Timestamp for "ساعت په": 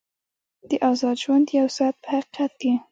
1.77-2.07